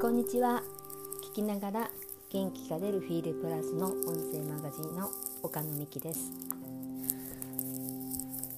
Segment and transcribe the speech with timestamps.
[0.00, 0.62] こんにちは。
[1.32, 1.90] 聞きながら
[2.30, 5.10] 元気が出るフィールプラスの音声マガジンの
[5.42, 6.30] 岡野美希です。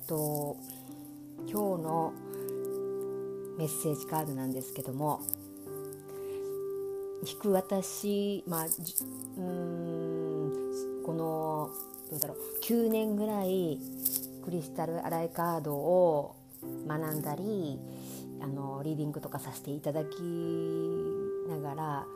[0.06, 0.58] と
[1.50, 2.12] 今日の
[3.56, 5.22] メッセージカードなんですけども
[7.26, 8.66] 引く私まあ
[9.38, 10.52] うん
[11.06, 11.70] この
[12.10, 13.80] どうだろう9年ぐらい
[14.44, 16.36] クリスタルアライカードを
[16.86, 17.78] 学んだり
[18.42, 20.16] あのリーディングとかさせていただき
[21.74, 22.06] がら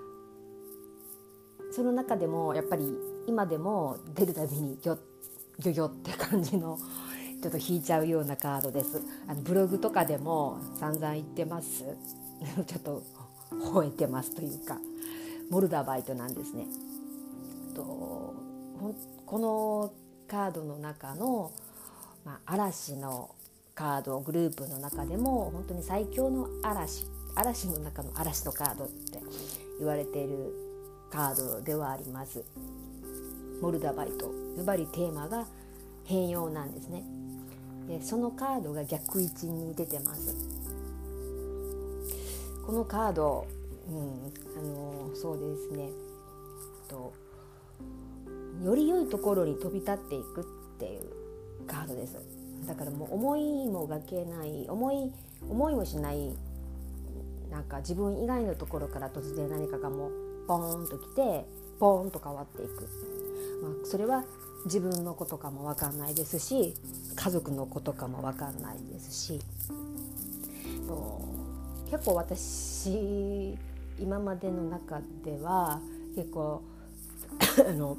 [1.72, 4.98] その中でもやっぱり今でも出るたびにギョ
[5.58, 6.78] ギョギョって感じの
[7.42, 9.02] ちょっと引いちゃうようなカードです。
[9.28, 11.84] あのブログとかでも散々言ってます。
[12.66, 13.02] ちょっと
[13.50, 14.78] 吠えてますというか
[15.50, 16.66] モルダバイトなんですね。
[17.74, 18.34] と
[19.26, 19.92] この
[20.28, 21.52] カードの中の、
[22.24, 23.34] まあ、嵐の
[23.74, 29.20] カードグループの中でも本当に最強の嵐嵐の中の嵐のカードって
[29.78, 30.54] 言われている
[31.10, 32.44] カードではあります。
[33.60, 35.46] モルダバイトズバリテーマが
[36.04, 37.04] 変容なんですね。
[37.88, 40.34] でそのカードが逆位置に出てます。
[42.66, 43.46] このカード、
[43.88, 45.88] うん、あのそうですね。
[46.88, 47.12] と
[48.64, 50.44] より良いところに飛び立っていくっ
[50.78, 52.16] ていうカードです。
[52.66, 55.12] だからもう思いもがけない思い
[55.48, 56.34] 思いもしない
[57.54, 60.10] なんか自分以外のところから突然何かがもう
[60.48, 61.46] ポーンときて
[61.78, 62.88] ポーンと変わっていく、
[63.62, 64.24] まあ、それは
[64.64, 66.74] 自分のことかも分かんないですし
[67.14, 69.40] 家族のことかも分かんないですし。
[71.90, 73.56] 結構私
[74.00, 75.80] 今までの中では
[76.16, 76.62] 結構
[77.68, 77.96] あの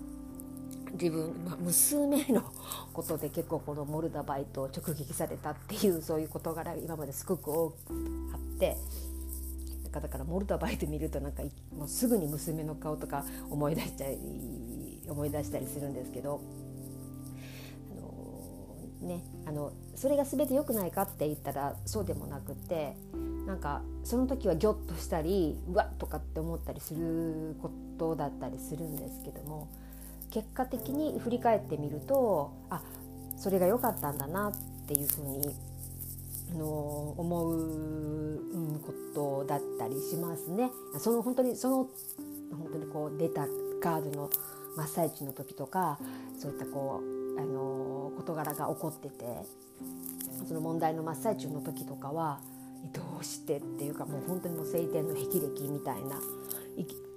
[0.91, 2.43] 自分、まあ、娘の
[2.91, 7.75] ことで結構このモルダバイトを直撃されたっていうそういう事柄が今まですごく多く
[8.33, 8.75] あって。
[9.99, 11.43] だからモルダバイト見るとなんか
[11.75, 14.17] もうすぐに娘の顔とか思い出したり
[15.07, 16.41] 思い出したりするんですけど。
[17.91, 22.95] あのね、あのそれが全て良くないかって言ったらそうでもなくて
[23.45, 27.69] なんかその時はギョッとしたりうわっとかって思ったりするこ
[27.99, 29.69] とだったりするんですけども
[30.31, 32.81] 結果的に振り返ってみるとあ
[33.37, 35.55] それが良かったんだなっていうふうに
[36.53, 40.71] の思うことだったりしますね。
[40.99, 41.89] その本当にその
[42.51, 43.47] 本当にこう出た
[43.81, 44.29] カードの
[44.75, 45.97] 真っ最中の時とか
[46.37, 49.25] そういったこうあの事柄が起こってて
[50.47, 52.39] その問題の真っ最中の時とかは
[52.93, 56.19] どうしてっていうかもう本当にもう晴天の霹靂みたいな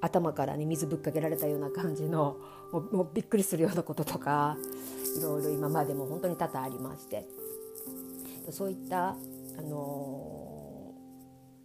[0.01, 2.37] 頭からね水ぶっかけられたような感じの
[2.73, 4.57] もうびっくりするようなこととか
[5.19, 7.27] いろいろ今までも本当に多々ありまして
[8.53, 9.17] そういったあ
[9.63, 10.95] の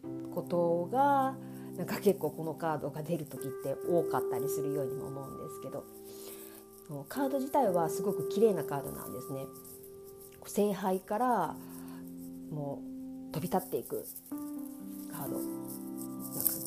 [0.03, 1.35] ー、ことが
[1.77, 5.85] なんか結構このカードが出る時って多かったりするようにも思うんですけど
[7.09, 9.45] カード自体はすごく綺麗なカードなんですね。
[10.45, 11.55] 聖杯から
[12.51, 12.81] も
[13.29, 14.05] う飛び立っていく
[15.11, 15.39] カード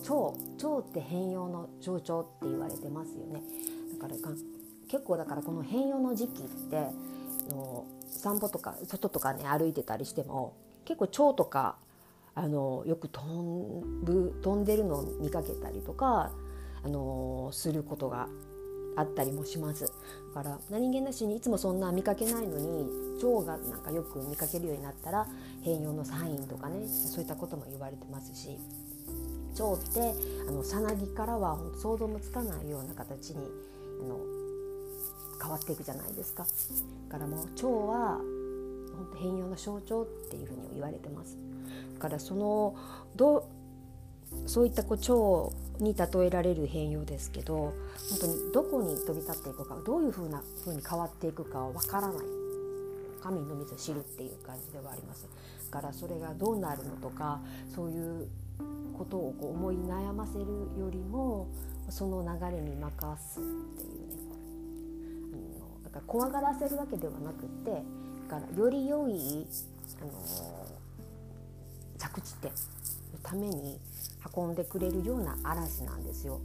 [0.03, 3.43] 蝶蝶って変容の象徴って言われてますよね
[4.01, 4.17] だから
[4.89, 6.87] 結構だからこの変容の時期って
[7.49, 11.77] の散歩とか外とかね歩いてたりしても結構蝶とか
[12.35, 13.25] あのよく飛
[14.05, 16.31] ぶ飛んでるのを見かけたりとか
[16.85, 18.29] あのすることが
[18.97, 19.85] あったりもします。
[20.35, 22.87] だから何気なしにいつもそんな見かけないのに
[23.21, 25.27] 蝶がなんかよく見かけるようになったら
[25.63, 28.59] 変容のサインとかねそういったことも言われてますし
[29.55, 30.15] 蝶って
[30.49, 33.37] あのさなぎからは想像もつかないような形に
[34.03, 34.19] あの
[35.41, 36.47] 変わっていくじゃないですか。
[37.09, 38.19] だからもう蝶は
[38.97, 41.37] 本当変容の象徴っていうふうに言われてます。
[41.95, 42.75] だからその
[43.15, 43.49] ど
[44.47, 47.73] そういったこう蝶に例えられる変容ですけど
[48.11, 52.17] 本当にどこに飛び立っていくかどういうふうなふうに変わっていくかはわからない
[53.23, 55.27] 神のみぞ知るっていう感じではあります。
[55.71, 57.41] だからそれがどうなるのとか
[57.75, 58.29] そういう
[58.97, 60.45] ことをこう思い悩ませる
[60.79, 61.49] よりも
[61.89, 63.96] その流れに任すっていう
[66.07, 67.83] 怖がらせるわけではなくて
[68.29, 69.47] だからより良い
[70.01, 70.67] あの
[71.99, 72.57] 着地点の
[73.23, 73.79] ために
[74.35, 76.41] 運んでくれるような嵐なんですよ。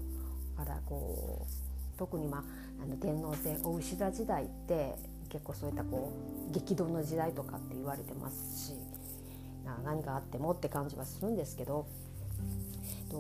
[0.58, 2.44] だからこう特に、まあ、
[2.84, 4.96] あの天皇制お牛座時代って
[5.30, 6.12] 結構そういったこ
[6.50, 8.76] う激動の時代とかって言われてますし
[9.84, 11.88] 何があってもって感じはするんですけど
[13.10, 13.18] と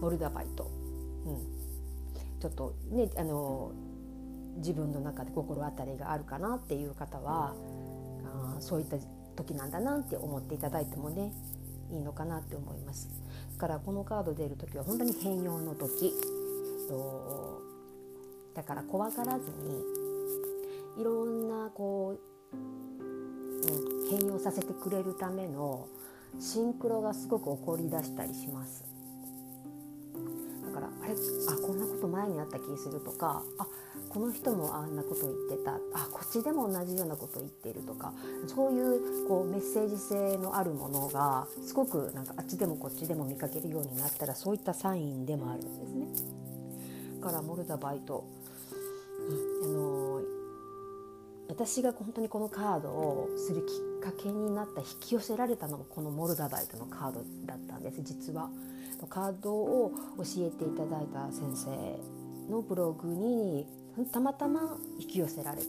[0.00, 0.70] モルダバイト、
[1.26, 3.72] うん、ちょっとねあの
[4.60, 7.54] 自分の中で心当たりがあるかなっていう方は
[8.24, 8.96] あそういった
[9.36, 11.32] 時なんだなって思っていただいてもね
[11.90, 13.10] いいのかなって思います。
[13.54, 16.14] だからこのカード出る時は本当に変容の時。
[18.54, 19.82] だから怖がらずに
[21.00, 22.18] いろんなこ
[22.52, 25.86] う、うん、変容させてくれるための
[26.38, 28.84] シンクロがすごく起こりだしたりします。
[30.64, 31.14] だからあれ？
[31.48, 33.66] あこんなこと前にあった気するとかあ
[34.10, 38.12] この人もあんなこと言ってたあこっちでも同じようなこと言っているとか
[38.46, 47.20] そういうこうメッセージ性のあるものがすごくなんかあっちでもこっちでも見かけるようになったらそういったサインでもあるんですね。
[47.20, 48.24] からモルダバイト、
[49.62, 50.22] あの
[51.48, 58.50] 私が本当にこのカードをするきっかけになった引き寄せられたのがこのモルダバイトのカードだったんです実は。
[59.08, 63.66] カードを教えていただいた先生のブログに
[64.06, 65.66] たまたま引き寄せられて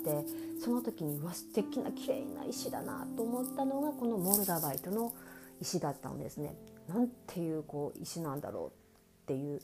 [0.64, 5.14] その時にうわ素敵な綺麗な石だなと思ったのがこのモルダバイトの
[5.60, 6.56] 石だったんですね。
[6.88, 9.62] なんていうこう石なんだろうっていう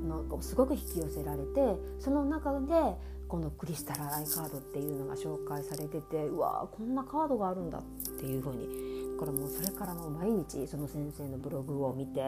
[0.00, 2.96] なんかすごく引き寄せられてその中で
[3.28, 7.82] このクリスタルアイカードっていうのが紹介されててうわこんなカードがあるんだっ
[8.18, 8.68] ていう風に
[9.18, 12.22] だからもうそれからもう毎日その先生のブログを見て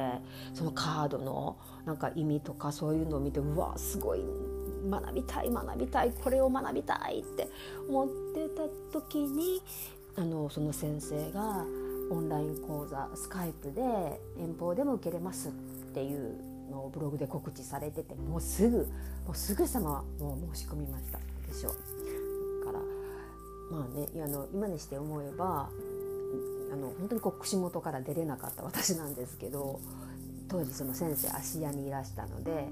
[0.54, 4.20] そのカードのなんか意味とかそういうのを見てうわすごい
[4.88, 7.48] 学びたい学びたいこれを学びたいって
[7.88, 9.62] 思ってた時に
[10.16, 11.64] あのその先生が
[12.10, 13.80] オンライン講座スカイプで
[14.38, 15.52] 遠方でも受けれますっ
[15.94, 16.36] ていう
[16.70, 18.78] のをブログで告知されててもうすぐ
[19.26, 22.64] もうすぐさまもう申し込みましたでしょう。
[22.64, 22.78] から
[23.70, 25.70] まあねあの今にして思えば
[26.72, 29.80] あの本当にこう串本から出れなかった私なんですけど
[30.48, 32.68] 当時その先生芦屋にいらしたので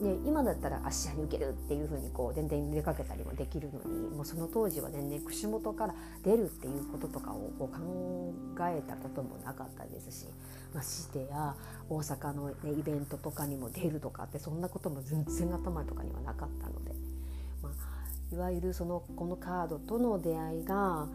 [0.00, 10.26] ね、今だったら芦屋に受けるっていうふうにこう全然出かけたりもできるのにもうその当時は全然串本から出るっていうこととかをこう考えたこともなかったですし、
[10.74, 11.54] まあ、してや
[11.88, 16.92] 大阪の、ね、イベントとかにも出るとかってそんなことも全然頭とかにはなかったので、
[17.62, 21.08] まあ、いわゆるそのこのカードとの出会いが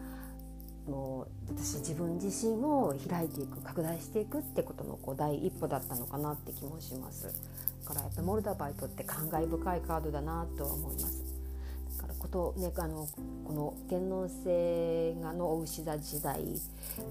[0.87, 7.31] もう私自分自身を開いていく拡大していくってことのこう第一歩だったのかなって気もしますだ。
[7.93, 11.23] からやっぱモルダバイトって感慨深いカードだなとは思います。
[11.97, 13.07] だからこと、ね、あの
[13.45, 16.41] この天皇制がのお牛座時代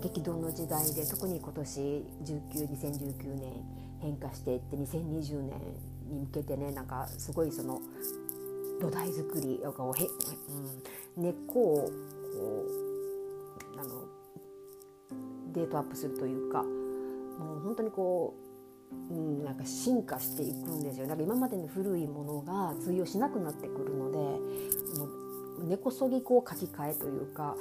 [0.03, 3.53] 激動の時代で特に今年192019年
[4.01, 5.61] 変化していって2020年
[6.09, 7.81] に向けてねなんかすごいその
[8.81, 10.05] 土台作りをへ、
[11.17, 12.90] うん、根っこをこう
[13.81, 14.07] あの
[15.53, 18.51] デートアップするというかもう本当にこう
[19.11, 21.07] うん、なんか進化していくんですよ。
[21.07, 24.39] だか今までの古いものが通用しなくなってくるのでも
[25.63, 27.57] う根こそぎこう書き換えというか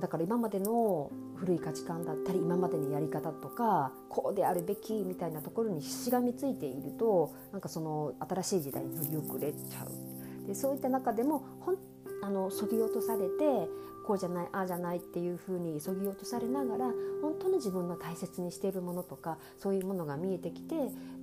[0.00, 10.46] だから今までの古い価値観だったり今までのやり方とかこうであるべきみたいなところにしがみついているとなんかその新しい時代に乗り遅れちゃう。
[10.46, 11.76] でそういった中でもほん
[12.22, 13.68] あのそぎ落とされて
[14.06, 16.86] こうじゃないああじゃないっていうふうにそぎ落とされながら
[17.22, 20.74] 本当の自分の大切にしているものとかそういうものが見えてきて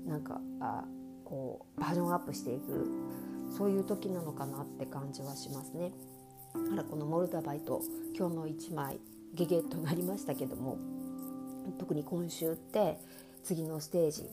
[0.06, 0.84] なんかあ
[1.24, 2.88] こうバージョンアップしていく
[3.58, 5.92] そういう時なのかなって感じはしますね。
[6.72, 7.82] あらこのモルダバイト
[8.16, 9.00] 今日の1枚
[9.34, 10.78] ゲゲッとなりましたけども
[11.80, 13.00] 特に今週って
[13.44, 14.30] 次のステージ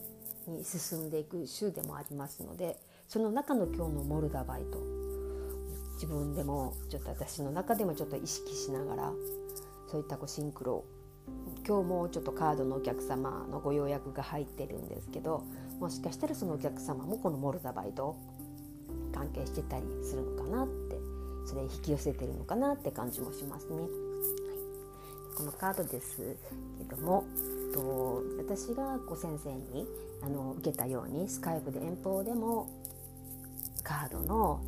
[0.47, 2.77] に進んでいく週でもありますので
[3.07, 5.10] その中の今日のモルダバイト
[6.01, 9.11] 自分でもちょっと私の中でもちょっと意識しながら
[9.87, 10.83] そういったこうシンクロ
[11.67, 15.43] 今日もちょっとカードのお客様のご予約が入ってるんですけど
[15.79, 18.15] もしかしたらそのお客様もこのモルダバイト
[19.13, 20.97] 関係してたりするのかなって
[21.45, 23.75] それ引き寄せてるのかなって感じもしますね。
[23.75, 23.87] はい、
[25.35, 26.35] このカードです
[26.79, 27.25] けども
[27.75, 29.85] と私がこう先生に
[30.23, 32.69] あの受けたようにスカイプで遠方でも
[33.83, 34.61] カードの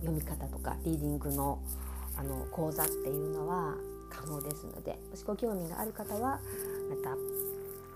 [0.00, 1.60] 読み方とかリーディングの
[2.16, 3.74] あの講座っていうのは
[4.10, 6.40] 可能ですのでもしご興味がある方は
[6.90, 7.16] また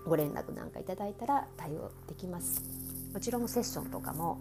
[0.07, 2.63] ご連絡なんかいただいたら対応できます
[3.13, 4.39] もちろんセッションとかも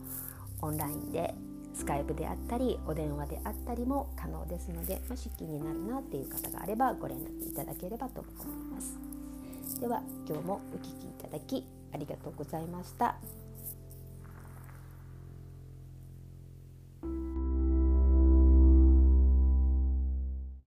[0.62, 1.34] オンラインで
[1.74, 8.96] スカイプであったりお電話であったりも可能ですのでもし気になるなっていう方があればご連絡いただければと思います
[9.80, 13.43] では今日もお聴きいただきありがとうございました。